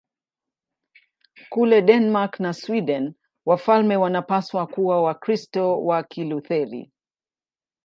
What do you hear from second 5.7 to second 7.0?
wa Kilutheri.